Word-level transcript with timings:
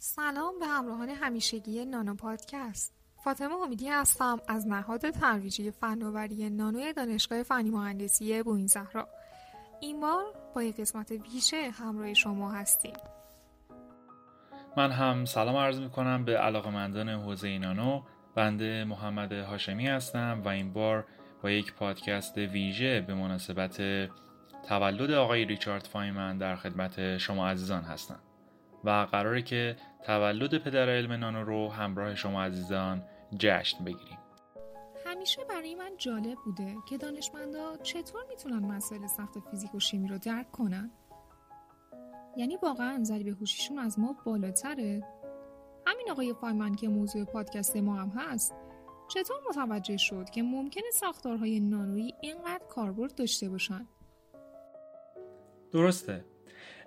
سلام 0.00 0.58
به 0.60 0.66
همراهان 0.66 1.08
همیشگی 1.08 1.84
نانو 1.84 2.14
پادکست. 2.14 2.94
فاطمه 3.24 3.54
امیدی 3.54 3.88
هستم 3.88 4.40
از 4.48 4.66
نهاد 4.66 5.10
ترویجی 5.10 5.70
فناوری 5.70 6.50
نانوی 6.50 6.92
دانشگاه 6.92 7.42
فنی 7.42 7.70
مهندسی 7.70 8.42
بوین 8.42 8.66
زهرا 8.66 9.08
این 9.80 10.00
بار 10.00 10.24
با 10.54 10.62
یک 10.62 10.80
قسمت 10.80 11.10
ویژه 11.10 11.70
همراه 11.70 12.14
شما 12.14 12.52
هستیم. 12.52 12.92
من 14.76 14.90
هم 14.90 15.24
سلام 15.24 15.56
عرض 15.56 15.80
می 15.80 15.90
کنم 15.90 16.24
به 16.24 16.38
علاقمندان 16.38 17.08
حوزه 17.08 17.58
نانو. 17.58 18.02
بنده 18.34 18.84
محمد 18.84 19.32
هاشمی 19.32 19.86
هستم 19.86 20.42
و 20.44 20.48
این 20.48 20.72
بار 20.72 21.06
با 21.42 21.50
یک 21.50 21.74
پادکست 21.74 22.38
ویژه 22.38 23.00
به 23.00 23.14
مناسبت 23.14 23.76
تولد 24.68 25.10
آقای 25.10 25.44
ریچارد 25.44 25.82
فایمن 25.82 26.38
در 26.38 26.56
خدمت 26.56 27.18
شما 27.18 27.48
عزیزان 27.48 27.82
هستم. 27.82 28.20
و 28.84 29.06
قراره 29.12 29.42
که 29.42 29.76
تولد 30.06 30.58
پدر 30.58 30.88
علم 30.88 31.12
نانو 31.12 31.44
رو 31.44 31.68
همراه 31.68 32.14
شما 32.14 32.42
عزیزان 32.42 33.02
جشن 33.38 33.84
بگیریم. 33.84 34.18
همیشه 35.06 35.44
برای 35.44 35.74
من 35.74 35.90
جالب 35.96 36.38
بوده 36.44 36.76
که 36.88 36.98
دانشمندا 36.98 37.76
چطور 37.76 38.24
می‌تونن 38.28 38.66
مسائل 38.66 39.06
سخت 39.06 39.38
فیزیک 39.50 39.74
و 39.74 39.80
شیمی 39.80 40.08
رو 40.08 40.18
درک 40.18 40.52
کنن. 40.52 40.90
یعنی 42.36 42.56
واقعا 42.62 43.04
ضریب 43.04 43.28
هوشیشون 43.28 43.78
از 43.78 43.98
ما 43.98 44.16
بالاتره. 44.24 45.02
همین 45.86 46.10
آقای 46.10 46.34
فایمن 46.34 46.74
که 46.74 46.88
موضوع 46.88 47.24
پادکست 47.24 47.76
ما 47.76 47.94
هم 47.94 48.08
هست 48.08 48.54
چطور 49.08 49.36
متوجه 49.48 49.96
شد 49.96 50.30
که 50.30 50.42
ممکنه 50.42 50.90
ساختارهای 50.92 51.60
نانویی 51.60 52.14
اینقدر 52.20 52.64
کاربرد 52.68 53.14
داشته 53.14 53.48
باشن؟ 53.48 53.86
درسته. 55.72 56.24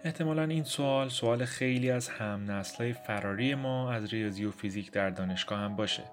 احتمالا 0.04 0.44
این 0.44 0.63
سوال 0.63 1.10
سوال 1.10 1.46
خیلی 1.46 1.91
از 1.91 2.10
هم 2.10 2.52
نسلهای 2.52 2.94
فراری 2.94 3.55
ما 3.55 3.91
از 3.91 4.13
ریاضی 4.13 4.46
و 4.46 4.52
فیزیک 4.52 4.91
در 4.91 5.10
دانشگاه 5.10 5.60
هم 5.60 5.76
باشه 5.76 6.04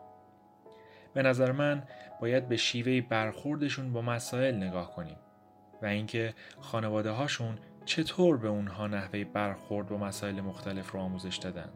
به 1.15 1.23
نظر 1.23 1.53
من 1.53 1.83
باید 2.21 2.49
به 2.49 2.57
شیوه 2.57 3.01
برخوردشون 3.01 3.93
با 3.93 4.03
مسائل 4.03 4.55
نگاه 4.55 4.95
کنیم 4.95 5.17
و 5.83 5.87
اینکه 5.87 6.35
خانواده 6.61 7.11
هاشون 7.11 7.59
چطور 7.85 8.37
به 8.37 8.49
اونها 8.49 8.87
نحوه 8.87 9.25
برخورد 9.25 9.89
با 9.89 9.97
مسائل 9.97 10.41
مختلف 10.41 10.91
رو 10.91 11.01
آموزش 11.01 11.37
دادند. 11.37 11.73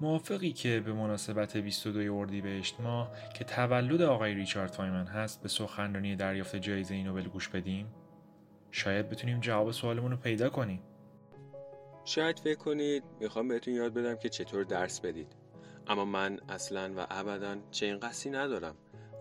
موافقی 0.00 0.52
که 0.52 0.80
به 0.80 0.92
مناسبت 0.92 1.56
22 1.56 2.14
اردیبهشت 2.14 2.80
ماه 2.80 3.12
که 3.34 3.44
تولد 3.44 4.02
آقای 4.02 4.34
ریچارد 4.34 4.72
فایمن 4.72 5.06
هست 5.06 5.42
به 5.42 5.48
سخنرانی 5.48 6.16
دریافت 6.16 6.56
جایزه 6.56 7.02
نوبل 7.02 7.28
گوش 7.28 7.48
بدیم؟ 7.48 7.86
شاید 8.76 9.08
بتونیم 9.08 9.40
جواب 9.40 9.72
سوالمون 9.72 10.10
رو 10.10 10.16
پیدا 10.16 10.50
کنیم. 10.50 10.82
شاید 12.04 12.38
فکر 12.38 12.58
کنید 12.58 13.04
می‌خوام 13.20 13.48
بهتون 13.48 13.74
یاد 13.74 13.94
بدم 13.94 14.16
که 14.16 14.28
چطور 14.28 14.64
درس 14.64 15.00
بدید. 15.00 15.32
اما 15.86 16.04
من 16.04 16.40
اصلا 16.48 16.92
و 16.96 17.06
ابدا 17.10 17.56
چنین 17.70 18.00
قصی 18.00 18.30
ندارم. 18.30 18.76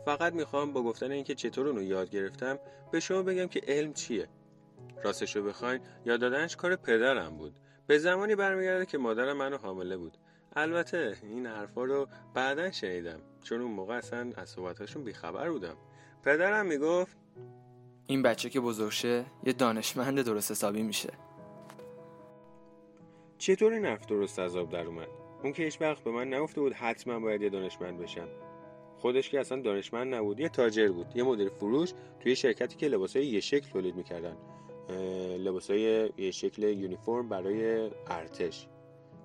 فقط 0.05 0.33
می‌خوام 0.33 0.73
با 0.73 0.83
گفتن 0.83 1.11
اینکه 1.11 1.35
چطور 1.35 1.67
اونو 1.67 1.81
یاد 1.81 2.09
گرفتم 2.09 2.59
به 2.91 2.99
شما 2.99 3.23
بگم 3.23 3.47
که 3.47 3.61
علم 3.67 3.93
چیه. 3.93 4.27
راستش 5.03 5.35
رو 5.35 5.43
بخواین 5.43 5.81
یاد 6.05 6.19
دادنش 6.19 6.55
کار 6.55 6.75
پدرم 6.75 7.37
بود. 7.37 7.59
به 7.87 7.97
زمانی 7.97 8.35
برمیگرده 8.35 8.85
که 8.85 8.97
مادرم 8.97 9.37
منو 9.37 9.57
حامله 9.57 9.97
بود. 9.97 10.17
البته 10.55 11.17
این 11.23 11.45
حرفا 11.45 11.83
رو 11.83 12.07
بعدا 12.33 12.71
شنیدم 12.71 13.19
چون 13.43 13.61
اون 13.61 13.71
موقع 13.71 13.97
اصلا 13.97 14.31
از 14.37 14.49
صحبتاشون 14.49 15.03
بیخبر 15.03 15.49
بودم. 15.49 15.77
پدرم 16.23 16.65
می‌گفت 16.65 17.17
این 18.07 18.21
بچه 18.21 18.49
که 18.49 18.59
بزرگ 18.59 18.91
شه 18.91 19.25
یه 19.43 19.53
دانشمند 19.53 20.21
درست 20.21 20.51
حسابی 20.51 20.83
میشه. 20.83 21.13
چطور 23.37 23.73
این 23.73 23.85
حرف 23.85 24.05
درست 24.05 24.39
از 24.39 24.55
آب 24.55 24.69
در 24.69 24.87
اومد؟ 24.87 25.07
اون 25.43 25.53
که 25.53 25.63
هیچ 25.63 25.81
وقت 25.81 26.03
به 26.03 26.11
من 26.11 26.33
نگفته 26.33 26.61
بود 26.61 26.73
حتما 26.73 27.19
باید 27.19 27.41
یه 27.41 27.49
دانشمند 27.49 27.99
بشم. 27.99 28.27
خودش 28.97 29.29
که 29.29 29.39
اصلا 29.39 29.61
دانشمند 29.61 30.15
نبود 30.15 30.39
یه 30.39 30.49
تاجر 30.49 30.87
بود 30.87 31.07
یه 31.15 31.23
مدیر 31.23 31.49
فروش 31.49 31.93
توی 32.19 32.35
شرکتی 32.35 32.75
که 32.75 32.87
لباسای 32.87 33.25
یه 33.25 33.39
شکل 33.39 33.69
تولید 33.69 33.95
می‌کردن. 33.95 34.37
لباسای 35.37 36.11
یه 36.17 36.31
شکل 36.31 36.63
یونیفرم 36.63 37.29
برای 37.29 37.89
ارتش. 38.07 38.67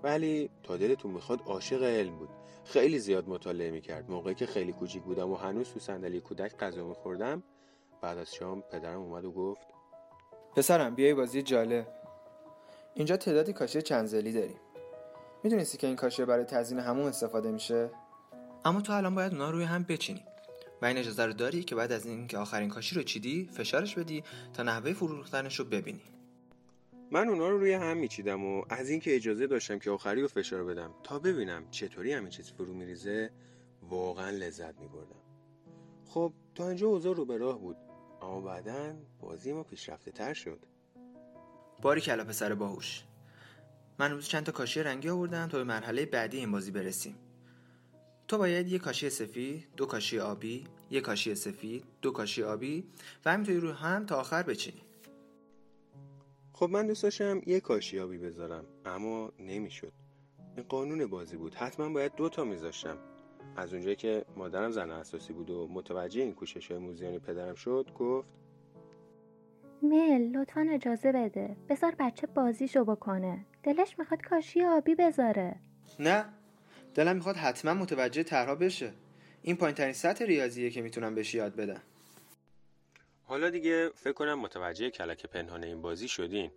ولی 0.02 0.50
تا 0.62 0.76
دلتون 0.76 1.10
می‌خواد 1.10 1.40
عاشق 1.46 1.82
علم 1.82 2.16
بود. 2.16 2.28
خیلی 2.64 2.98
زیاد 2.98 3.28
مطالعه 3.28 3.70
می‌کرد. 3.70 4.10
موقعی 4.10 4.34
که 4.34 4.46
خیلی 4.46 4.72
کوچیک 4.72 5.02
بودم 5.02 5.30
و 5.30 5.36
هنوز 5.36 5.72
تو 5.72 5.80
صندلی 5.80 6.20
کودک 6.20 6.56
غذا 6.56 6.84
میخوردم 6.84 7.42
بعد 8.02 8.18
از 8.18 8.34
شام 8.34 8.62
پدرم 8.62 9.00
اومد 9.00 9.24
و 9.24 9.32
گفت 9.32 9.66
پسرم 10.56 10.94
بیای 10.94 11.14
بازی 11.14 11.42
جالب. 11.42 11.88
اینجا 12.94 13.16
تعدادی 13.16 13.52
کاشی 13.52 13.82
چنزلی 13.82 14.32
داریم. 14.32 14.60
می‌دونستی 15.44 15.78
که 15.78 15.86
این 15.86 15.96
کاشی 15.96 16.24
برای 16.24 16.44
تزیین 16.44 16.80
همون 16.80 17.06
استفاده 17.06 17.50
میشه؟ 17.52 17.90
اما 18.64 18.80
تو 18.80 18.92
الان 18.92 19.14
باید 19.14 19.32
اونا 19.32 19.50
روی 19.50 19.64
هم 19.64 19.82
بچینی. 19.82 20.24
و 20.82 20.86
این 20.86 20.98
اجازه 20.98 21.26
رو 21.26 21.32
داری 21.32 21.62
که 21.62 21.74
بعد 21.74 21.92
از 21.92 22.06
اینکه 22.06 22.38
آخرین 22.38 22.68
کاشی 22.68 22.94
رو 22.94 23.02
چیدی 23.02 23.48
فشارش 23.52 23.98
بدی 23.98 24.24
تا 24.54 24.62
نحوه 24.62 24.92
فرو 24.92 25.22
رو 25.58 25.64
ببینی. 25.64 26.02
من 27.12 27.28
اونا 27.28 27.48
رو 27.48 27.58
روی 27.58 27.72
هم 27.72 27.96
میچیدم 27.96 28.44
و 28.44 28.64
از 28.68 28.90
اینکه 28.90 29.16
اجازه 29.16 29.46
داشتم 29.46 29.78
که 29.78 29.90
آخری 29.90 30.22
رو 30.22 30.28
فشار 30.28 30.64
بدم 30.64 30.94
تا 31.02 31.18
ببینم 31.18 31.70
چطوری 31.70 32.12
همین 32.12 32.30
چیز 32.30 32.52
فرو 32.52 32.74
میریزه 32.74 33.30
واقعا 33.82 34.30
لذت 34.30 34.80
میبردم. 34.80 35.20
خب 36.06 36.32
تا 36.54 36.68
اینجا 36.68 36.86
اوضاع 36.88 37.14
رو 37.14 37.24
به 37.24 37.36
راه 37.36 37.58
بود. 37.58 37.76
اما 38.22 38.40
بعدا 38.40 38.94
بازی 39.20 39.52
ما 39.52 39.62
پیشرفته 39.62 40.10
تر 40.10 40.34
شد 40.34 40.58
باری 41.82 42.00
کلا 42.00 42.24
پسر 42.24 42.54
باهوش 42.54 43.04
من 43.98 44.10
روز 44.12 44.28
چند 44.28 44.44
تا 44.44 44.52
کاشی 44.52 44.82
رنگی 44.82 45.08
آوردم 45.08 45.46
تا 45.46 45.58
به 45.58 45.64
مرحله 45.64 46.06
بعدی 46.06 46.38
این 46.38 46.52
بازی 46.52 46.70
برسیم 46.70 47.14
تو 48.28 48.38
باید 48.38 48.68
یک 48.68 48.82
کاشی 48.82 49.10
سفید، 49.10 49.66
دو 49.76 49.86
کاشی 49.86 50.18
آبی، 50.18 50.66
یک 50.90 51.02
کاشی 51.02 51.34
سفید، 51.34 51.84
دو 52.02 52.10
کاشی 52.10 52.42
آبی 52.42 52.84
و 53.24 53.32
همینطوری 53.32 53.60
رو 53.60 53.72
هم 53.72 54.06
تا 54.06 54.20
آخر 54.20 54.42
بچینی. 54.42 54.82
خب 56.52 56.70
من 56.70 56.86
دوست 56.86 57.02
داشتم 57.02 57.42
یک 57.46 57.62
کاشی 57.62 58.00
آبی 58.00 58.18
بذارم 58.18 58.64
اما 58.84 59.32
نمی‌شد. 59.38 59.92
این 60.56 60.66
قانون 60.68 61.06
بازی 61.06 61.36
بود. 61.36 61.54
حتما 61.54 61.88
باید 61.88 62.14
دو 62.14 62.28
تا 62.28 62.44
میذاشتم. 62.44 62.98
از 63.56 63.72
اونجایی 63.72 63.96
که 63.96 64.24
مادرم 64.36 64.70
زن 64.70 64.90
اساسی 64.90 65.32
بود 65.32 65.50
و 65.50 65.68
متوجه 65.68 66.22
این 66.22 66.34
کوشش 66.34 66.70
های 66.70 66.80
موزیانی 66.80 67.18
پدرم 67.18 67.54
شد 67.54 67.90
گفت 67.98 68.28
مل 69.82 70.36
لطفا 70.36 70.66
اجازه 70.70 71.12
بده. 71.12 71.56
بذار 71.68 71.94
بچه 71.98 72.26
بازیشو 72.26 72.84
بکنه. 72.84 73.46
دلش 73.62 73.98
می‌خواد 73.98 74.22
کاشی 74.22 74.64
آبی 74.64 74.94
بذاره. 74.94 75.56
نه 75.98 76.24
دلم 76.94 77.16
می‌خواد 77.16 77.36
حتما 77.36 77.74
متوجه 77.74 78.22
ترها 78.22 78.54
بشه. 78.54 78.92
این 79.42 79.56
پایین 79.56 79.74
ترین 79.74 79.92
سطح 79.92 80.24
ریاضیه 80.24 80.70
که 80.70 80.82
می‌تونم 80.82 81.14
بهش 81.14 81.34
یاد 81.34 81.56
بدم. 81.56 81.82
حالا 83.22 83.50
دیگه 83.50 83.90
فکر 83.94 84.12
کنم 84.12 84.38
متوجه 84.38 84.90
کلک 84.90 85.26
پنهان 85.26 85.64
این 85.64 85.82
بازی 85.82 86.08
شدین. 86.08 86.50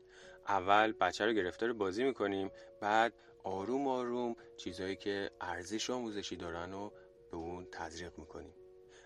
اول 0.48 0.92
بچه 0.92 1.26
رو 1.26 1.34
گرفتار 1.34 1.74
بازی 1.74 2.04
می‌کنیم 2.04 2.52
بعد 2.82 3.14
آروم 3.44 3.88
آروم 3.88 4.36
چیزهایی 4.58 4.96
که 4.96 5.32
ارزش 5.42 5.90
آموزشی 5.90 6.36
دارن 6.36 6.74
و 6.74 6.90
به 7.32 7.38
اون 7.38 7.68
تزریق 7.72 8.18
می‌کنیم. 8.18 8.54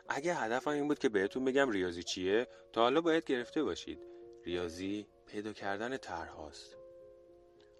اگه 0.09 0.35
هدفم 0.35 0.71
این 0.71 0.87
بود 0.87 0.99
که 0.99 1.09
بهتون 1.09 1.45
بگم 1.45 1.69
ریاضی 1.69 2.03
چیه 2.03 2.47
تا 2.73 2.81
حالا 2.81 3.01
باید 3.01 3.23
گرفته 3.23 3.63
باشید. 3.63 3.99
ریاضی 4.43 5.07
پیدا 5.25 5.53
کردن 5.53 5.97
طرحهاست. 5.97 6.77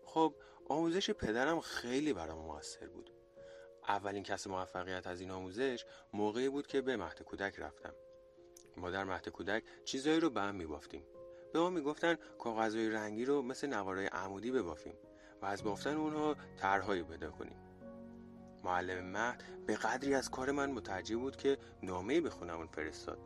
خب 0.04 0.36
آموزش 0.70 1.12
پدرم 1.12 1.60
خیلی 1.60 2.14
برام 2.14 2.46
موثر 2.46 2.88
بود. 2.88 3.12
اولین 3.88 4.24
کس 4.24 4.48
موفقیت 4.48 5.08
از 5.08 5.22
این 5.22 5.32
آموزش 5.32 5.86
موقعی 6.14 6.50
بود 6.50 6.68
که 6.68 6.82
به 6.82 6.98
مهد 6.98 7.22
کودک 7.22 7.60
رفتم. 7.60 7.94
ما 8.78 8.92
در 8.92 9.04
مهد 9.04 9.30
کودک 9.30 9.64
چیزایی 9.86 10.20
رو 10.20 10.30
به 10.30 10.42
هم 10.42 10.56
میبافتیم. 10.56 11.04
به 11.54 11.60
ما 11.60 11.70
می‌گفتن 11.70 12.18
کاغذهای 12.40 12.90
رنگی 12.90 13.26
رو 13.26 13.42
مثل 13.42 13.68
نوارای 13.68 14.06
عمودی 14.06 14.52
ببافیم. 14.52 14.98
و 15.42 15.46
از 15.46 15.64
بافتن 15.64 15.96
اونها 15.96 16.36
طرحهایی 16.58 17.04
پیدا 17.04 17.32
کنیم. 17.32 17.56
معلم 18.64 19.06
مهد 19.06 19.44
به 19.68 19.76
قدری 19.76 20.14
از 20.14 20.32
کار 20.32 20.52
من 20.52 20.72
متعجب 20.72 21.20
بود 21.20 21.36
که 21.36 21.58
نامه 21.84 22.22
به 22.22 22.30
خونمون 22.30 22.68
فرستاد 22.68 23.20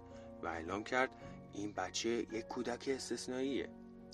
و 0.44 0.48
اعلام 0.48 0.84
کرد 0.84 1.10
این 1.54 1.74
بچه 1.74 2.10
یک 2.10 2.48
کودک 2.48 2.90
استثنائیه. 2.94 3.69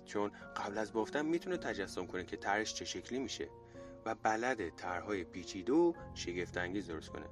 چون 0.06 0.32
قبل 0.56 0.78
از 0.78 0.94
بافتن 0.94 1.26
می‌تونه 1.26 1.58
تجسم 1.58 2.06
کنه 2.06 2.24
که 2.24 2.38
طرحش 2.38 2.74
چه 2.74 2.86
شکلی 2.86 3.20
میشه 3.20 3.50
و 4.06 4.16
بلد 4.16 4.76
طرحهای 4.76 5.24
پیچیده 5.24 5.74
و 5.74 5.94
شگفتانگیز 6.14 6.88
درست 6.88 7.10
کنه. 7.10 7.26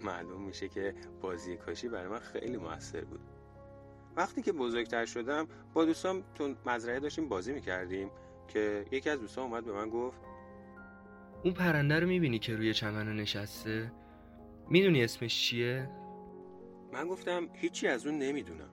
معلوم 0.00 0.42
میشه 0.42 0.68
که 0.68 0.94
بازی 1.20 1.56
کاشی 1.56 1.88
برای 1.88 2.08
من 2.08 2.18
خیلی 2.18 2.56
موثر 2.56 3.04
بود. 3.04 3.20
وقتی 4.16 4.42
که 4.42 4.52
بزرگتر 4.52 5.06
شدم 5.06 5.48
با 5.74 5.84
دوستام 5.84 6.24
تو 6.34 6.54
مزرعه 6.66 7.00
داشتیم 7.00 7.28
بازی 7.28 7.52
می‌کردیم. 7.52 8.10
که 8.52 8.84
یکی 8.90 9.10
از 9.10 9.20
دوستان 9.20 9.44
اومد 9.44 9.64
به 9.64 9.72
من 9.72 9.90
گفت 9.90 10.20
اون 11.44 11.54
پرنده 11.54 12.00
رو 12.00 12.06
می‌بینی 12.06 12.38
که 12.38 12.56
روی 12.56 12.74
چمن 12.74 13.16
نشسته؟ 13.16 13.92
می‌دونی 14.68 15.04
اسمش 15.04 15.42
چیه؟ 15.42 15.90
من 16.92 17.08
گفتم 17.08 17.48
هیچی 17.52 17.88
از 17.88 18.06
اون 18.06 18.18
نمی‌دونم. 18.18 18.70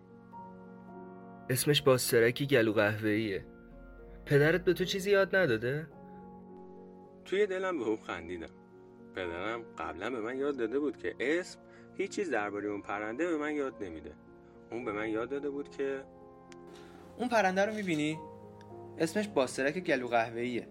اسمش 1.50 1.82
باسترکی 1.82 2.46
گلو 2.46 2.74
قهوه‌ایه. 2.74 3.46
پدرت 4.26 4.64
به 4.64 4.74
تو 4.74 4.86
چیزی 4.86 5.12
یاد 5.12 5.36
نداده؟ 5.36 5.88
توی 7.26 7.48
دلم 7.48 7.78
به 7.78 7.84
اون 7.84 7.98
خندیدم. 7.98 8.50
پدرم 9.16 9.62
قبلا 9.78 10.10
به 10.10 10.22
من 10.22 10.38
یاد 10.38 10.58
داده 10.58 10.80
بود 10.80 10.98
که 10.98 11.16
اسم 11.20 11.60
هیچ 11.98 12.12
چیز 12.12 12.32
درباره 12.32 12.70
اون 12.70 12.82
پرنده 12.82 13.28
به 13.28 13.38
من 13.38 13.56
یاد 13.56 13.84
نمیده. 13.84 14.14
اون 14.72 14.86
به 14.86 14.92
من 14.92 15.10
یاد 15.10 15.30
داده 15.30 15.50
بود 15.50 15.70
که 15.70 16.04
اون 17.18 17.30
پرنده 17.30 17.66
رو 17.66 17.74
می‌بینی؟ 17.74 18.20
اسمش 19.00 19.28
باسترک 19.28 19.80
گلو 19.80 20.08
قهوه‌ایه 20.08 20.68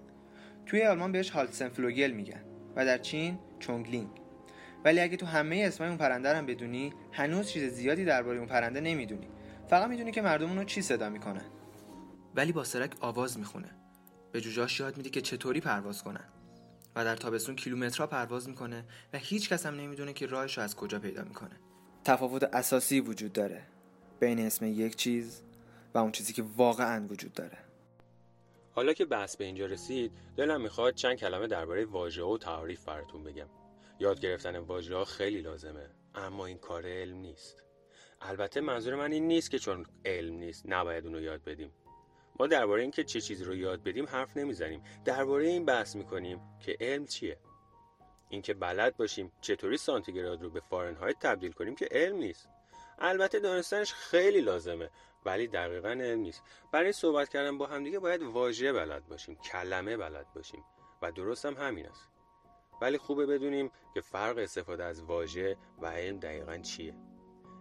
توی 0.67 0.83
آلمان 0.83 1.13
بهش 1.13 1.31
Halzenfugel 1.31 2.11
میگن 2.11 2.43
و 2.77 2.85
در 2.85 2.99
چین 2.99 3.39
Chung 3.59 3.84
Ling. 3.84 4.09
ولی 4.85 5.01
اگه 5.01 5.17
تو 5.17 5.27
همه 5.27 5.65
اسمای 5.67 5.89
اون 5.89 5.99
پرنده 5.99 6.33
رو 6.33 6.47
بدونی 6.47 6.93
هنوز 7.13 7.49
چیز 7.49 7.73
زیادی 7.73 8.05
درباره 8.05 8.39
اون 8.39 8.49
پرنده 8.49 8.81
نمی‌دونی. 8.81 9.29
فقط 9.69 9.89
می‌دونی 9.89 10.13
که 10.13 10.23
مردم 10.23 10.49
اونو 10.49 10.65
چی 10.65 10.83
صدا 10.83 11.11
می‌کنن. 11.11 11.45
ولی 12.35 12.53
باسرک 12.53 12.93
آواز 13.01 13.39
می‌خونه. 13.39 13.71
به 14.33 14.41
جوجاش 14.41 14.81
یاد 14.81 14.97
میده 14.97 15.11
که 15.11 15.21
چطوری 15.21 15.61
پرواز 15.61 16.03
کنن. 16.03 16.25
و 16.97 17.05
در 17.05 17.17
تابستون 17.17 17.57
کیلومترها 17.57 18.07
پرواز 18.07 18.49
می‌کنه 18.49 18.85
و 19.13 19.19
هیچ 19.19 19.49
کس 19.49 19.67
هم 19.67 19.75
نمی‌دونه 19.75 20.13
که 20.13 20.27
راهش 20.27 20.59
از 20.59 20.77
کجا 20.77 20.99
پیدا 20.99 21.25
می‌کنه. 21.25 21.57
تفاوت 22.05 22.43
اساسی 22.43 23.01
وجود 23.01 23.33
داره 23.33 23.63
بین 24.21 24.39
اسم 24.39 24.67
یک 24.67 24.97
چیز 24.97 25.43
و 25.95 25.99
اون 25.99 26.13
چیزی 26.13 26.33
که 26.33 26.45
واقعا 26.57 27.07
وجود 27.07 27.33
داره. 27.33 27.59
حالا 28.77 28.93
که 28.93 29.05
بحث 29.05 29.37
به 29.37 29.45
اینجا 29.45 29.67
رسید 29.67 30.13
دلم 30.37 30.61
می‌خواد 30.61 30.95
چند 30.95 31.17
کلمه 31.17 31.47
درباره 31.47 31.85
واژه 31.85 32.23
و 32.23 32.39
تعریف 32.39 32.85
براتون 32.85 33.25
بگم. 33.25 33.49
یاد 33.99 34.21
گرفتن 34.21 34.59
واژه 34.59 34.97
ها 34.97 35.05
خیلی 35.05 35.41
لازمه 35.41 35.91
اما 36.15 36.47
این 36.47 36.59
کار 36.59 36.87
علم 36.87 37.17
نیست. 37.17 37.65
البته 38.21 38.61
منظور 38.61 38.95
من 38.95 39.13
این 39.13 39.27
نیست 39.29 39.51
که 39.51 39.59
چون 39.59 39.87
علم 40.05 40.35
نیست 40.35 40.63
نباید 40.67 41.07
اونو 41.07 41.21
یاد 41.21 41.45
بدیم. 41.45 41.73
ما 42.41 42.47
درباره 42.47 42.83
اینکه 42.83 43.05
چه 43.05 43.21
چیزی 43.21 43.45
رو 43.45 43.55
یاد 43.55 43.83
بدیم 43.83 44.07
حرف 44.07 44.37
نمی‌زنیم. 44.37 44.83
درباره 45.05 45.47
این 45.47 45.65
بحث 45.65 45.97
می‌کنیم 45.97 46.41
که 46.61 46.77
علم 46.81 47.07
چیه. 47.07 47.39
اینکه 48.29 48.55
بلد 48.55 48.97
باشیم 48.97 49.33
چطوری 49.41 49.77
سانتیگراد 49.77 50.43
رو 50.43 50.51
به 50.51 50.61
فارنهایت 50.61 51.17
تبدیل 51.21 51.53
کنیم 51.53 51.75
که 51.75 51.89
علم 51.91 52.17
نیست. 52.17 52.49
البته 52.99 53.41
دانستنش 53.41 53.93
خیلی 53.93 54.41
لازمه. 54.41 54.91
ولی 55.27 55.47
دقیقا 55.47 55.89
علم 55.89 56.21
نیست. 56.21 56.43
برای 56.73 56.93
صحبت 56.93 57.29
کردن 57.29 57.59
با 57.59 57.67
همدیگه 57.67 57.99
باید 57.99 58.23
واژه 58.23 58.73
بلد 58.73 59.07
باشیم 59.07 59.35
کلمه 59.35 59.97
بلد 59.97 60.33
باشیم 60.35 60.65
و 61.03 61.13
درست 61.13 61.47
هم 61.47 61.55
همین 61.55 61.87
است. 61.87 62.09
ولی 62.83 62.99
خوبه 62.99 63.27
بدونیم 63.27 63.71
که 63.95 64.01
فرق 64.01 64.39
استفاده 64.39 64.85
از 64.85 65.03
واژه 65.03 65.57
و 65.79 65.87
علم 65.87 66.19
دقیقا 66.19 66.57
چیه. 66.59 66.95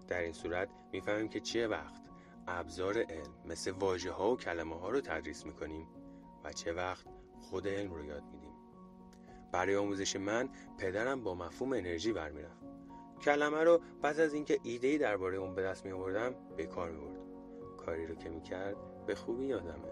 در 0.07 0.21
این 0.21 0.33
صورت 0.33 0.69
می‌فهمیم 0.91 1.29
که 1.29 1.39
چه 1.39 1.67
وقت. 1.67 2.01
ابزار 2.47 2.97
علم 2.97 3.33
مثل 3.45 3.71
واژه 3.71 4.11
ها 4.11 4.31
و 4.31 4.37
کلمه 4.37 4.79
ها 4.79 4.89
رو 4.89 5.01
تدریس 5.01 5.45
می‌کنیم 5.45 5.87
و 6.43 6.53
چه 6.53 6.73
وقت 6.73 7.05
خود 7.41 7.67
علم 7.67 7.93
رو 7.93 8.05
یاد 8.05 8.23
میدیم. 8.23 8.53
برای 9.51 9.75
آموزش 9.75 10.15
من 10.15 10.49
پدرم 10.77 11.23
با 11.23 11.35
مفهوم 11.35 11.73
انرژی 11.73 12.13
برمیرفت. 12.13 12.65
کلمه 13.21 13.63
رو 13.63 13.81
بعد 14.01 14.19
از 14.19 14.33
اینکه 14.33 14.59
ایده 14.63 14.97
درباره 14.97 15.37
اون 15.37 15.55
به 15.55 15.63
دست 15.63 15.85
می 15.85 15.91
آوردم 15.91 16.35
به 16.57 16.65
کار. 16.65 17.14
کاری 17.85 18.07
رو 18.07 18.15
که 18.15 18.29
می‌کرد 18.29 18.75
به 19.05 19.15
خوبی 19.15 19.45
یادمه. 19.45 19.91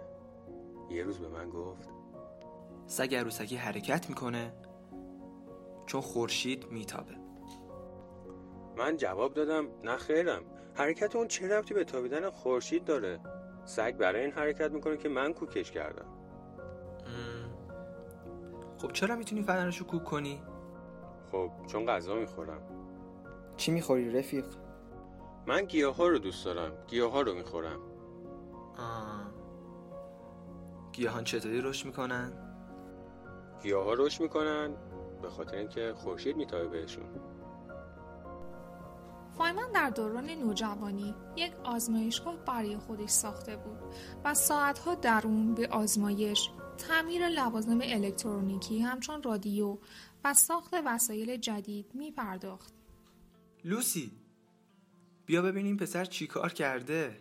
یه 0.90 1.04
روز 1.04 1.20
به 1.20 1.28
من 1.28 1.50
گفت 1.50 1.90
سگ 2.88 3.16
عروسکی 3.16 3.56
حرکت 3.56 4.10
می‌کنه 4.10 4.54
چون 5.86 6.02
خورشید 6.02 6.72
میتابه. 6.72 7.16
من 8.78 8.98
جواب 8.98 9.34
دادم 9.34 9.68
نه 9.84 9.98
خیرم. 9.98 10.44
حرکت 10.74 11.16
اون 11.16 11.28
چه 11.28 11.48
ربطی 11.48 11.74
به 11.74 11.84
تابیدن 11.84 12.30
خورشید 12.30 12.86
داره؟ 12.86 13.20
سگ 13.66 13.98
برای 13.98 14.22
این 14.22 14.32
حرکت 14.32 14.72
می‌کنه 14.72 14.98
که 14.98 15.10
من 15.10 15.34
کوکش 15.34 15.72
کردم. 15.72 16.06
خب 18.78 18.92
چرا 18.92 19.16
می‌تونی 19.16 19.44
فنرش 19.44 19.78
رو 19.78 19.86
کوک 19.86 20.04
کنی؟ 20.04 20.42
خب 21.32 21.52
چون 21.68 21.86
غذا 21.86 22.16
می‌خورم. 22.16 22.62
چی 23.58 23.72
می‌خوری 23.72 24.12
رفیق؟ 24.12 24.46
من 25.48 25.66
گیاه 25.66 25.96
ها 25.96 26.08
رو 26.08 26.20
دوست 26.20 26.46
دارم 26.46 26.72
گیاه 26.88 27.12
ها 27.12 27.22
رو 27.22 27.34
می‌خورم 27.34 27.80
گیاهان 30.92 31.24
چطوری 31.24 31.62
رشد 31.62 31.86
می‌کنن؟ 31.86 32.34
گیاه 33.64 33.86
ها 33.86 33.94
رشد 33.94 34.22
می‌کنن 34.22 34.76
به 35.22 35.30
خاطر 35.30 35.56
اینکه 35.56 35.94
خورشید 35.96 36.38
میتابه 36.38 36.68
بهشون 36.68 37.06
فایمن 39.38 39.72
در 39.72 39.90
دوران 39.90 40.30
نوجوانی 40.30 41.16
یک 41.36 41.54
آزمایشگاه 41.64 42.38
برای 42.38 42.78
خودش 42.78 43.10
ساخته 43.10 43.58
بود 43.58 43.78
و 44.24 44.34
ساعتها 44.34 44.96
در 44.96 45.22
اون 45.26 45.54
به 45.54 45.68
آزمایش 45.68 46.50
تعمیر 46.78 47.30
لوازم 47.30 47.80
الکترونیکی 47.84 48.80
همچون 48.80 49.24
رادیو 49.24 49.78
و 50.24 50.34
ساخت 50.34 50.74
وسایل 50.86 51.38
جدید 51.38 51.86
می 51.94 52.12
پرداخت. 52.12 52.74
لوسی 53.64 54.23
بیا 55.34 55.42
ببینیم 55.42 55.78
پسر 55.78 56.06
چی 56.06 56.28
کار 56.28 56.54
کرده. 56.54 57.16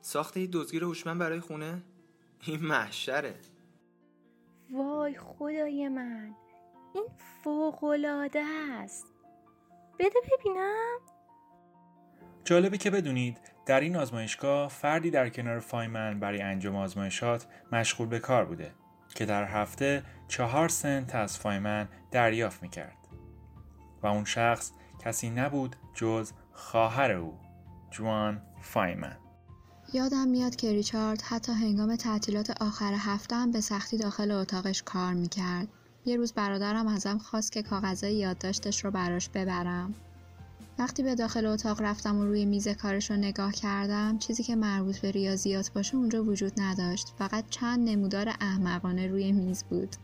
ساخت 0.00 0.36
یه 0.36 0.46
دزگیر 0.52 0.84
هوشمند 0.84 1.18
برای 1.18 1.40
خونه؟ 1.40 1.82
این 2.40 2.60
محشره. 2.60 3.34
وای 4.72 5.18
خدای 5.18 5.88
من 5.88 6.34
این 6.94 7.06
فوقلاده 7.44 8.42
است. 8.72 9.06
بده 9.98 10.20
ببینم. 10.32 10.98
جالبه 12.44 12.78
که 12.78 12.90
بدونید 12.90 13.38
در 13.66 13.80
این 13.80 13.96
آزمایشگاه 13.96 14.68
فردی 14.68 15.10
در 15.10 15.28
کنار 15.28 15.58
فایمن 15.58 16.20
برای 16.20 16.42
انجام 16.42 16.76
آزمایشات 16.76 17.46
مشغول 17.72 18.08
به 18.08 18.18
کار 18.18 18.44
بوده 18.44 18.74
که 19.14 19.26
در 19.26 19.44
هفته 19.44 20.02
چهار 20.28 20.68
سنت 20.68 21.14
از 21.14 21.38
فایمن 21.38 21.88
دریافت 22.10 22.62
می‌کرد. 22.62 22.96
و 24.02 24.06
اون 24.06 24.24
شخص 24.24 24.72
کسی 25.04 25.30
نبود 25.30 25.76
جز 25.94 26.32
خواهر 26.60 27.12
او 27.12 27.34
جوان 27.90 28.42
فایمن. 28.60 29.16
یادم 29.92 30.28
میاد 30.28 30.56
که 30.56 30.72
ریچارد 30.72 31.22
حتی 31.22 31.52
هنگام 31.52 31.96
تعطیلات 31.96 32.62
آخر 32.62 32.94
هفته 32.98 33.36
هم 33.36 33.50
به 33.50 33.60
سختی 33.60 33.98
داخل 33.98 34.30
اتاقش 34.30 34.82
کار 34.82 35.14
می‌کرد. 35.14 35.68
یه 36.04 36.16
روز 36.16 36.32
برادرم 36.32 36.86
ازم 36.86 37.18
خواست 37.18 37.52
که 37.52 37.62
کاغذهای 37.62 38.14
یادداشتش 38.14 38.84
رو 38.84 38.90
براش 38.90 39.28
ببرم. 39.28 39.94
وقتی 40.78 41.02
به 41.02 41.14
داخل 41.14 41.46
اتاق 41.46 41.82
رفتم 41.82 42.18
و 42.18 42.24
روی 42.24 42.44
میز 42.44 42.68
کارش 42.68 43.10
رو 43.10 43.16
نگاه 43.16 43.52
کردم 43.52 44.18
چیزی 44.18 44.42
که 44.42 44.56
مربوط 44.56 44.98
به 44.98 45.10
ریاضیات 45.10 45.72
باشه 45.72 45.96
اونجا 45.96 46.24
وجود 46.24 46.60
نداشت. 46.60 47.12
فقط 47.18 47.44
چند 47.50 47.88
نمودار 47.88 48.28
احمقانه 48.40 49.06
روی 49.06 49.32
میز 49.32 49.64
بود. 49.64 49.96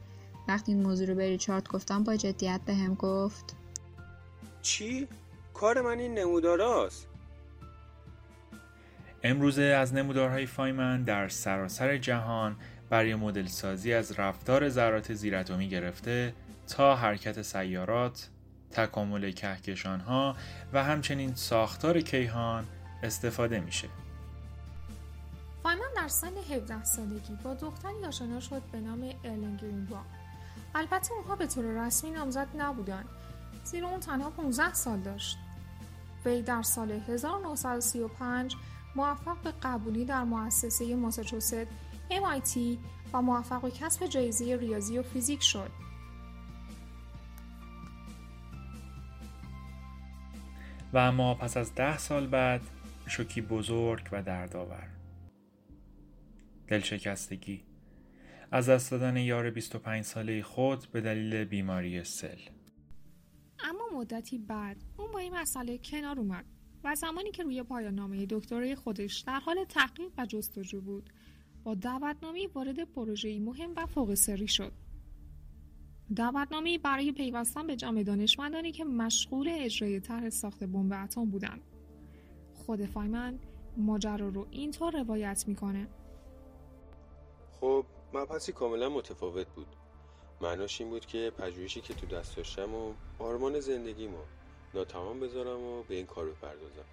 وقتی 0.49 0.73
این 0.73 0.83
موضوع 0.83 1.07
رو 1.07 1.15
به 1.15 1.29
ریچارد 1.29 1.69
گفتم 1.69 2.05
با 2.05 2.17
جدیت 2.17 2.61
به 2.67 2.75
هم 2.75 2.95
گفت 2.95 3.57
چی؟ 4.63 5.09
کار 5.57 5.81
من 5.81 5.99
این 5.99 6.15
نموداراست 6.15 7.07
امروزه 9.23 9.63
از 9.63 9.95
نمودارهای 9.95 10.47
فایمن 10.47 11.03
در 11.03 11.29
سراسر 11.29 11.97
جهان 11.97 12.57
برای 12.91 13.15
مدل 13.15 13.47
سازی 13.47 13.93
از 13.93 14.19
رفتار 14.19 14.69
ذرات 14.69 15.15
زیراتمی 15.15 15.69
گرفته 15.69 16.35
تا 16.69 16.97
حرکت 16.97 17.43
سیارات، 17.43 18.29
تکامل 18.71 19.31
کهکشان 19.31 20.01
ها 20.01 20.37
و 20.73 20.85
همچنین 20.85 21.35
ساختار 21.35 22.01
کیهان 22.01 22.67
استفاده 23.03 23.61
میشه. 23.61 23.89
فایمن 25.63 25.95
در 25.97 26.09
سن 26.09 26.37
17 26.55 26.85
سالگی 26.85 27.39
با 27.45 27.55
دختری 27.55 28.05
آشنا 28.09 28.41
شد 28.41 28.63
به 28.73 28.81
نام 28.81 29.13
ارلن. 29.25 29.89
البته 30.75 31.13
اونها 31.13 31.37
به 31.37 31.47
طور 31.47 31.87
رسمی 31.87 32.11
نامزد 32.11 32.49
نبودن 32.57 33.05
زیرا 33.65 33.89
اون 33.89 34.01
تنها 34.01 34.31
15 34.31 34.75
سال 34.75 35.01
داشت. 35.01 35.39
وی 36.27 36.43
در 36.43 36.63
سال 36.63 36.91
1935 36.91 38.57
موفق 38.97 39.37
به 39.45 39.53
قبولی 39.63 40.05
در 40.05 40.25
مؤسسه 40.25 40.97
ماساچوست 40.97 41.65
MIT 42.11 42.59
و 43.13 43.23
موفق 43.23 43.63
به 43.63 43.71
کسب 43.71 44.07
جایزه 44.07 44.57
ریاضی 44.57 44.99
و 44.99 45.03
فیزیک 45.03 45.43
شد. 45.43 45.71
و 50.93 50.99
اما 50.99 51.35
پس 51.35 51.57
از 51.57 51.75
ده 51.75 51.99
سال 51.99 52.27
بعد 52.27 52.61
شوکی 53.07 53.41
بزرگ 53.41 54.09
و 54.13 54.23
دردآور. 54.23 54.89
دلشکستگی. 56.69 57.65
از 58.51 58.69
دست 58.69 58.91
دادن 58.91 59.17
یار 59.17 59.51
25 59.51 60.05
ساله 60.05 60.43
خود 60.43 60.87
به 60.93 61.01
دلیل 61.01 61.45
بیماری 61.45 62.05
سل. 62.05 62.56
اما 63.65 64.01
مدتی 64.01 64.39
بعد 64.39 64.77
اون 64.99 65.13
با 65.13 65.19
این 65.19 65.35
مسئله 65.35 65.79
کنار 65.79 66.19
اومد 66.19 66.45
و 66.85 66.95
زمانی 66.95 67.31
که 67.31 67.43
روی 67.43 67.63
پایان 67.63 67.95
نامه 67.95 68.27
دکترای 68.27 68.75
خودش 68.75 69.21
در 69.21 69.41
حال 69.41 69.65
تحقیق 69.65 70.13
و 70.19 70.27
جستجو 70.27 70.81
بود 70.81 71.11
با 71.65 71.75
دعوتنامه 71.75 72.49
وارد 72.55 72.85
پروژه‌ای 72.85 73.39
مهم 73.39 73.73
و 73.77 73.87
فوق 73.87 74.15
سری 74.15 74.49
شد. 74.49 74.73
دعوتنامه 76.17 76.79
برای 76.79 77.13
پیوستن 77.13 77.67
به 77.67 77.77
جمع 77.77 78.03
دانشمندانی 78.03 78.73
که 78.73 78.85
مشغول 78.85 79.49
اجرای 79.53 80.01
طرح 80.01 80.31
ساخت 80.31 80.65
بمب 80.65 80.93
اتم 81.05 81.25
بودند. 81.25 81.63
خود 82.55 82.87
فایمن 82.87 83.39
ماجرا 83.77 84.29
رو 84.29 84.47
اینطور 84.51 85.03
روایت 85.03 85.45
می‌کنه. 85.49 85.89
خب 87.61 87.85
مبحثی 88.15 88.53
کاملا 88.53 88.89
متفاوت 88.89 89.47
بود. 89.47 89.76
معناش 90.41 90.81
این 90.81 90.91
بود 90.91 91.07
که 91.07 91.33
پژوهشی 91.39 91.81
که 91.81 91.95
تو 91.95 92.07
دست 92.07 92.37
داشتم 92.37 92.75
و 92.75 92.95
آرمان 93.19 93.61
زندگیمو 93.61 94.23
ناتمام 94.75 95.21
بذارم 95.21 95.63
و 95.63 95.83
به 95.83 95.95
این 95.95 96.07
کار 96.07 96.27
بپردازم 96.27 96.85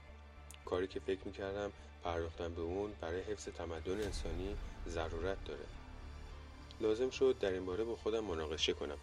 کاری 0.65 0.87
که 0.87 0.99
فکر 0.99 1.19
می‌کردم 1.25 1.71
پرداختن 2.03 2.53
به 2.53 2.61
اون 2.61 2.93
برای 3.01 3.21
حفظ 3.21 3.47
تمدن 3.47 4.03
انسانی 4.03 4.55
ضرورت 4.87 5.45
داره. 5.45 5.65
لازم 6.81 7.09
شد 7.09 7.35
در 7.39 7.51
این 7.51 7.65
باره 7.65 7.83
با 7.83 7.95
خودم 7.95 8.23
مناقشه 8.23 8.73
کنم. 8.73 8.97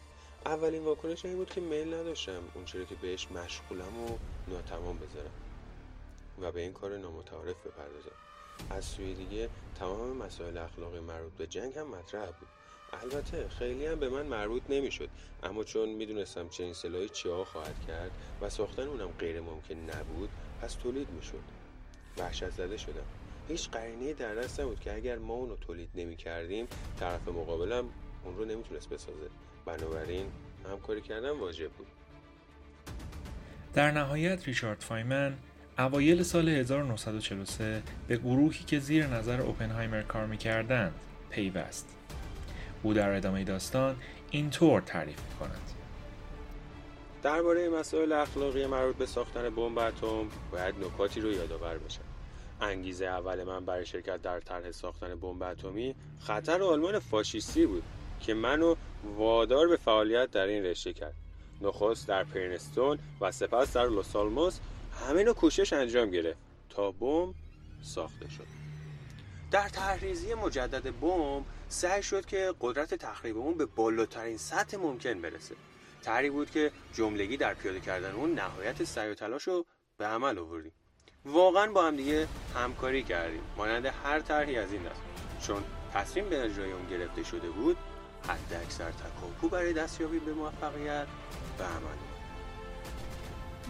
اولین 0.47 0.85
واکنش 0.85 1.25
این 1.25 1.37
بود 1.37 1.51
که 1.51 1.61
میل 1.61 1.95
نداشتم 1.95 2.43
اون 2.55 2.65
چرا 2.65 2.85
که 2.85 2.95
بهش 2.95 3.31
مشغولم 3.31 4.01
و 4.05 4.19
ناتمام 4.49 4.99
بذارم 4.99 5.31
و 6.41 6.53
به 6.53 6.61
این 6.61 6.73
کار 6.73 6.99
نامتعارف 6.99 7.57
بپردازم. 7.67 8.17
از 8.71 8.85
سوی 8.85 9.15
دیگه 9.15 9.49
تمام 9.79 10.17
مسائل 10.17 10.59
اخلاقی 10.59 11.01
مربوط 11.01 11.33
به 11.33 11.47
جنگ 11.47 11.79
هم 11.79 11.87
مطرح 11.87 12.27
بود. 12.27 12.49
البته 12.93 13.49
خیلی 13.49 13.87
هم 13.87 13.99
به 13.99 14.09
من 14.09 14.27
مربوط 14.27 14.63
نمی‌شد. 14.69 15.09
اما 15.43 15.65
چون 15.65 15.89
می‌دونستم 15.89 16.49
چنین 16.49 16.73
سلاحی 16.73 17.09
چیا 17.09 17.45
خواهد 17.45 17.87
کرد 17.89 18.11
و 18.41 18.51
ساختن 18.51 18.83
اونم 18.83 19.09
غیر 19.19 19.41
ممکن 19.41 19.75
نبود 19.75 20.31
پس 20.63 20.75
تولید 20.75 21.11
می‌شد. 21.11 21.43
وحشت 22.19 22.51
زده 22.51 22.77
شدم. 22.77 23.07
هیچ 23.49 23.71
قرینه 23.71 24.13
در 24.13 24.35
دست 24.35 24.61
نبود 24.61 24.81
که 24.81 24.95
اگر 24.95 25.19
ما 25.19 25.35
اونو 25.35 25.57
تولید 25.57 25.89
نمی 25.95 26.17
کردیم 26.17 26.67
طرف 27.01 27.29
مقابلم 27.29 27.85
اون 28.25 28.37
رو 28.37 28.45
نمی‌تونست 28.45 28.89
بسازه. 28.89 29.31
بنابراین 29.67 30.27
همکاری 30.71 31.01
کردن 31.01 31.31
واجب 31.31 31.71
بود. 31.71 31.87
در 33.75 33.91
نهایت 33.91 34.49
ریچارد 34.49 34.81
فایمن 34.81 35.39
اوایل 35.79 36.23
سال 36.23 36.49
1943 36.49 37.83
به 38.09 38.17
گروهی 38.17 38.65
که 38.65 38.79
زیر 38.79 39.07
نظر 39.07 39.41
اوپنهایمر 39.41 40.03
کار 40.03 40.27
می‌کردند 40.27 40.95
پیوست. 41.31 41.97
او 42.83 42.95
در 42.95 43.17
ادامه 43.17 43.45
داستان 43.45 43.97
اینطور 44.31 44.81
تعریف 44.81 45.23
می 45.23 45.39
کند 45.41 45.71
درباره 47.23 47.69
مسائل 47.69 48.13
اخلاقی 48.13 48.67
مربوط 48.67 48.97
به 48.97 49.07
ساختن 49.07 49.51
بمب 49.51 49.79
اتم 49.79 50.29
باید 50.53 50.75
نکاتی 50.85 51.21
رو 51.21 51.33
یادآور 51.33 51.79
بشم 51.79 52.01
انگیزه 52.61 53.07
اول 53.07 53.45
من 53.45 53.65
برای 53.65 53.87
شرکت 53.87 54.23
در 54.23 54.41
طرح 54.41 54.71
ساختن 54.71 55.15
بمب 55.15 55.43
اتمی 55.43 55.95
خطر 56.21 56.63
آلمان 56.63 56.99
فاشیستی 56.99 57.67
بود 57.67 57.83
که 58.21 58.35
منو 58.35 58.75
وادار 59.17 59.69
به 59.69 59.77
فعالیت 59.77 60.31
در 60.31 60.47
این 60.47 60.65
رشته 60.65 60.93
کرد. 60.93 61.15
نخست 61.61 62.09
در 62.09 62.25
پرنستون 62.25 62.99
و 63.21 63.33
سپس 63.33 63.73
در 63.73 63.87
لوس 63.87 64.17
آلموس 64.17 64.59
همه 65.09 65.25
نوع 65.25 65.35
کوشش 65.35 65.73
انجام 65.73 66.11
گرفت 66.11 66.39
تا 66.71 66.91
بمب 66.91 67.35
ساخته 67.83 68.29
شد. 68.29 68.60
در 69.51 69.69
تحریزی 69.69 70.35
مجدد 70.35 71.01
بمب 71.01 71.45
سعی 71.69 72.03
شد 72.03 72.27
که 72.27 72.55
قدرت 72.61 72.95
تخریب 72.95 73.39
اون 73.39 73.55
به 73.55 73.67
بالاترین 73.67 74.37
سطح 74.37 74.77
ممکن 74.77 75.21
برسه. 75.21 75.55
طرحی 76.03 76.31
بود 76.31 76.51
که 76.51 76.73
جملگی 76.93 77.37
در 77.37 77.55
پیاده 77.55 77.81
کردن 77.81 78.13
اون 78.13 78.35
نهایت 78.35 78.85
سعی 78.85 79.11
و 79.11 79.15
تلاش 79.15 79.43
رو 79.43 79.65
به 79.99 80.07
عمل 80.07 80.39
آوردیم. 80.39 80.73
واقعا 81.25 81.73
با 81.73 81.87
هم 81.87 81.97
دیگه 81.97 82.29
همکاری 82.55 83.03
کردیم. 83.03 83.43
مانند 83.57 83.87
هر 83.87 84.21
طرحی 84.21 84.57
از 84.57 84.73
این 84.73 84.83
دست 84.83 85.01
چون 85.47 85.63
تصمیم 85.95 86.29
به 86.29 86.45
اجرای 86.45 86.73
اون 86.73 86.87
گرفته 86.87 87.23
شده 87.23 87.51
بود 87.51 87.77
حد 88.29 88.61
اکثر 88.63 88.91
تکاپو 88.91 89.49
برای 89.49 89.73
دستیابی 89.73 90.19
به 90.19 90.33
موفقیت 90.33 91.07
به 91.59 91.65
عمل. 91.65 91.97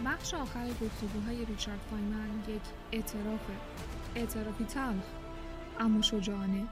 بخش 0.05 0.33
آخر 0.33 0.67
گفتگوهای 0.67 1.45
ریچارد 1.45 1.79
فایمن 1.89 2.43
یک 2.47 2.61
اعترافه 2.91 3.53
اعترافی 4.15 4.65
تلخ. 4.65 5.20
اما 5.81 6.01
شجاعانه 6.01 6.63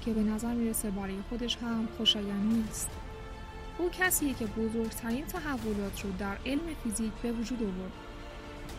که 0.00 0.12
به 0.12 0.20
نظر 0.20 0.54
می‌رسه 0.54 0.90
برای 0.90 1.18
خودش 1.28 1.56
هم 1.56 1.88
خوشایند 1.96 2.52
نیست. 2.52 2.88
او 3.78 3.90
کسیه 3.90 4.34
که 4.34 4.46
بزرگترین 4.46 5.26
تحولات 5.26 6.04
رو 6.04 6.12
در 6.18 6.36
علم 6.46 6.74
فیزیک 6.84 7.12
به 7.22 7.32
وجود 7.32 7.62
آورد. 7.62 7.92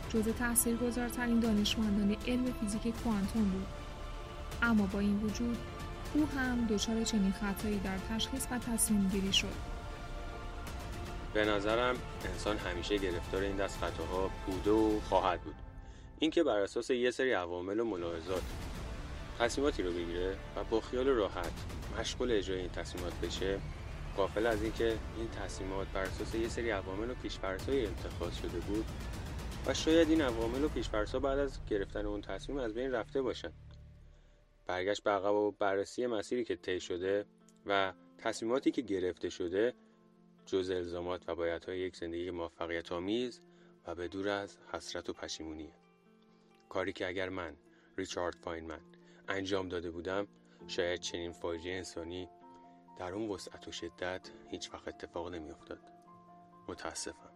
جزء 0.10 0.32
تاثیرگذارترین 0.32 1.40
دانشمندان 1.40 2.16
علم 2.28 2.54
فیزیک 2.62 2.82
کوانتوم 3.04 3.44
بود. 3.44 3.68
اما 4.62 4.86
با 4.86 5.00
این 5.00 5.20
وجود 5.24 5.58
او 6.14 6.28
هم 6.38 6.66
دچار 6.66 7.04
چنین 7.04 7.32
خطایی 7.32 7.80
در 7.80 7.98
تشخیص 8.10 8.48
و 8.52 8.60
تصمیم 8.60 9.10
گیری 9.10 9.34
شد. 9.34 9.72
به 11.34 11.46
نظرم 11.46 11.96
انسان 12.34 12.58
همیشه 12.58 12.98
گرفتار 12.98 13.42
این 13.42 13.56
دست 13.56 13.78
خطاها 13.78 14.30
بوده 14.46 14.72
و 14.72 15.00
خواهد 15.00 15.42
بود. 15.42 15.56
اینکه 16.20 16.44
بر 16.44 16.60
اساس 16.60 16.90
یه 16.90 17.12
سری 17.12 17.32
عوامل 17.32 17.80
و 17.80 17.86
ملاحظات 17.86 18.42
تصمیماتی 19.42 19.84
رو 19.84 19.92
بگیره 19.92 20.38
و 20.56 20.64
با 20.64 20.82
خیال 20.82 21.08
راحت 21.08 21.52
مشغول 22.00 22.32
اجرای 22.32 22.60
این 22.60 22.70
تصمیمات 22.70 23.14
بشه 23.14 23.60
قافل 24.18 24.46
از 24.46 24.64
اینکه 24.64 24.98
این 25.18 25.30
تصمیمات 25.30 25.88
بر 25.88 26.02
اساس 26.02 26.36
یه 26.36 26.48
سری 26.48 26.70
عوامل 26.70 27.10
و 27.10 27.14
پیشفرض‌های 27.14 27.86
اتخاذ 27.86 28.36
شده 28.36 28.60
بود 28.60 28.86
و 29.66 29.74
شاید 29.74 30.10
این 30.10 30.22
عوامل 30.22 30.64
و 30.64 30.70
پیشفرض‌ها 30.70 31.20
بعد 31.20 31.40
از 31.40 31.60
گرفتن 31.70 32.06
اون 32.06 32.22
تصمیم 32.22 32.58
از 32.58 32.74
بین 32.74 32.92
رفته 32.92 33.22
باشن. 33.22 33.52
برگشت 34.68 35.04
به 35.04 35.12
عقب 35.12 35.34
و 35.34 35.52
بررسی 35.52 36.08
مسیری 36.08 36.44
که 36.44 36.56
طی 36.56 36.80
شده 36.80 37.26
و 37.66 37.94
تصمیماتی 38.18 38.72
که 38.72 38.82
گرفته 38.82 39.30
شده 39.30 39.74
جز 40.46 40.70
الزامات 40.70 41.30
و 41.30 41.36
بایدهای 41.36 41.80
یک 41.80 41.96
زندگی 41.96 42.32
موفقیت 42.32 42.92
آمیز 42.92 43.42
و 43.88 43.96
به 43.96 44.08
دور 44.08 44.30
از 44.30 44.58
حسرت 44.74 45.10
و 45.10 45.14
پشیمونیه. 45.14 45.74
کاری 46.70 46.94
که 46.94 47.08
اگر 47.08 47.30
من 47.30 47.56
ریچارد 47.98 48.36
فاینمن 48.36 48.82
انجام 49.28 49.70
داده 49.70 49.92
بودم 49.92 50.28
شاید 50.68 51.00
چنین 51.00 51.32
فاجعه 51.32 51.78
انسانی 51.78 52.30
در 53.00 53.14
اون 53.14 53.30
وسعت 53.30 53.68
و 53.68 53.72
شدت 53.72 54.30
هیچ 54.50 54.74
وقت 54.74 54.88
اتفاق 54.88 55.34
نمیافتاد 55.34 55.80
متاسفم 56.68 57.32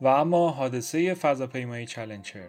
و 0.00 0.06
اما 0.06 0.50
حادثه 0.50 1.14
فضاپیمایی 1.14 1.86
چلنجر 1.86 2.48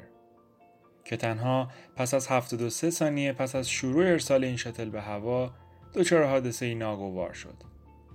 که 1.05 1.17
تنها 1.17 1.67
پس 1.95 2.13
از 2.13 2.27
73 2.27 2.89
ثانیه 2.89 3.33
پس 3.33 3.55
از 3.55 3.69
شروع 3.69 4.05
ارسال 4.05 4.43
این 4.43 4.57
شاتل 4.57 4.89
به 4.89 5.01
هوا 5.01 5.53
دچار 5.93 6.23
حادثه 6.23 6.73
ناگوار 6.73 7.33
شد 7.33 7.55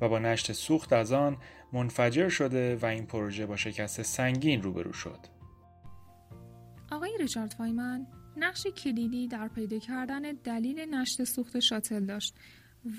و 0.00 0.08
با 0.08 0.18
نشت 0.18 0.52
سوخت 0.52 0.92
از 0.92 1.12
آن 1.12 1.36
منفجر 1.72 2.28
شده 2.28 2.76
و 2.76 2.86
این 2.86 3.06
پروژه 3.06 3.46
با 3.46 3.56
شکست 3.56 4.02
سنگین 4.02 4.62
روبرو 4.62 4.92
شد. 4.92 5.18
آقای 6.92 7.18
ریچارد 7.18 7.54
فایمن 7.58 8.06
نقش 8.37 8.66
کلیدی 8.66 9.28
در 9.28 9.49
پیدا 9.49 9.78
کردن 9.78 10.23
دلیل 10.45 10.95
نشت 10.95 11.25
سوخت 11.25 11.61
شاتل 11.61 12.05
داشت 12.05 12.35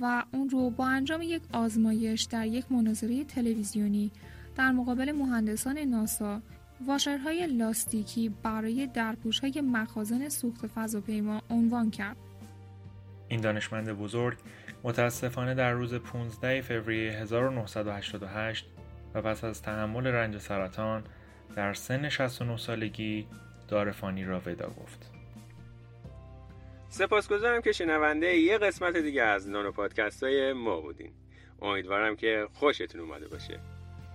و 0.02 0.24
اون 0.34 0.50
رو 0.50 0.70
با 0.70 0.88
انجام 0.88 1.22
یک 1.22 1.42
آزمایش 1.54 2.24
در 2.24 2.48
یک 2.48 2.72
مناظره 2.72 3.24
تلویزیونی 3.24 4.12
در 4.56 4.72
مقابل 4.72 5.12
مهندسان 5.12 5.78
ناسا 5.78 6.42
واشرهای 6.88 7.48
لاستیکی 7.48 8.30
برای 8.30 8.88
درپوش 8.88 9.40
های 9.40 9.62
مخازن 9.62 10.30
سوخت 10.30 10.68
فضاپیما 10.68 11.42
عنوان 11.50 11.92
کرد. 11.92 12.18
این 13.28 13.42
دانشمند 13.42 13.92
بزرگ 13.92 14.38
متاسفانه 14.84 15.54
در 15.54 15.72
روز 15.72 15.94
15 15.94 16.62
فوریه 16.62 17.12
1988 17.12 18.66
و 19.14 19.22
پس 19.22 19.44
از 19.44 19.62
تحمل 19.62 20.08
رنج 20.08 20.38
سرطان 20.38 21.04
در 21.56 21.74
سن 21.74 22.10
69 22.10 22.58
سالگی 22.58 23.28
دارفانی 23.68 24.24
را 24.24 24.42
ودا 24.46 24.70
گفت. 24.70 25.17
سپاسگزارم 26.90 27.62
که 27.62 27.72
شنونده 27.72 28.38
یه 28.38 28.58
قسمت 28.58 28.98
دیگه 28.98 29.24
از 29.24 29.50
نانو 29.50 29.72
پادکست 29.72 30.24
های 30.24 30.54
ما 30.54 30.82
بودین. 30.82 31.12
امیدوارم 31.62 32.16
که 32.16 32.48
خوشتون 32.54 33.02
اومده 33.02 33.28
باشه. 33.28 33.60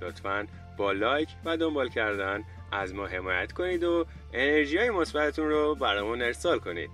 لطفا 0.02 0.46
با 0.76 0.92
لایک 0.92 1.28
و 1.44 1.56
دنبال 1.56 1.88
کردن 1.88 2.44
از 2.72 2.94
ما 2.94 3.06
حمایت 3.06 3.52
کنید 3.52 3.84
و 3.84 4.06
انرژی 4.32 4.78
های 4.78 4.90
مثبتتون 4.90 5.48
رو 5.48 5.74
برامون 5.74 6.22
ارسال 6.22 6.58
کنید. 6.58 6.90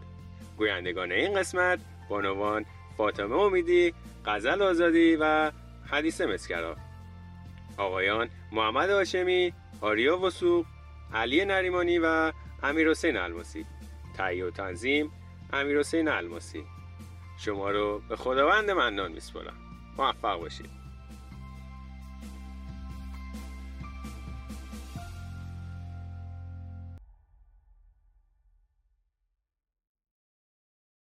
گویندگان 0.56 1.12
این 1.12 1.34
قسمت 1.34 1.78
بانوان 2.08 2.64
فاطمه 2.96 3.36
امیدی، 3.36 3.94
غزل 4.26 4.62
آزادی 4.62 5.16
و 5.20 5.52
حدیث 5.86 6.20
مسکرا 6.20 6.76
آقایان 7.76 8.28
محمد 8.52 8.90
هاشمی، 8.90 9.52
آریا 9.80 10.18
وسوق، 10.18 10.66
علی 11.14 11.44
نریمانی 11.44 11.98
و 11.98 12.32
امیر 12.62 12.90
حسین 12.90 13.16
الماسی 13.16 13.66
تهیه 14.16 14.44
و 14.44 14.50
تنظیم 14.50 15.12
امیر 15.52 15.78
حسین 15.78 16.08
الماسی. 16.08 16.64
شما 17.38 17.70
رو 17.70 18.02
به 18.08 18.16
خداوند 18.16 18.70
منان 18.70 19.12
میسپرم 19.12 19.56
موفق 19.98 20.38
باشید. 20.38 20.77